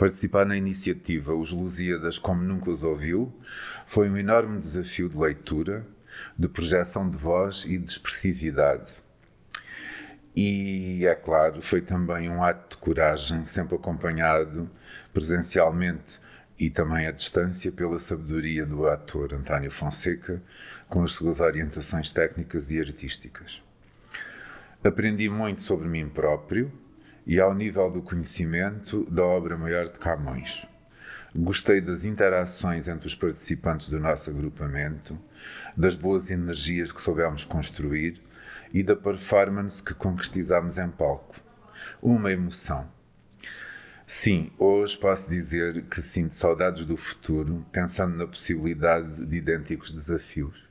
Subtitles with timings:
[0.00, 3.30] Participar na iniciativa Os Lusíadas Como Nunca Os Ouviu
[3.86, 5.86] foi um enorme desafio de leitura,
[6.38, 8.90] de projeção de voz e de expressividade.
[10.34, 14.70] E, é claro, foi também um ato de coragem, sempre acompanhado
[15.12, 16.18] presencialmente
[16.58, 20.42] e também à distância pela sabedoria do ator António Fonseca,
[20.88, 23.62] com as suas orientações técnicas e artísticas.
[24.82, 26.72] Aprendi muito sobre mim próprio
[27.30, 30.66] e ao nível do conhecimento da obra maior de Camões.
[31.32, 35.16] Gostei das interações entre os participantes do nosso agrupamento,
[35.76, 38.20] das boas energias que soubemos construir
[38.74, 41.36] e da performance que concretizamos em palco.
[42.02, 42.90] Uma emoção.
[44.04, 50.69] Sim, hoje posso dizer que sinto saudades do futuro, pensando na possibilidade de idênticos desafios.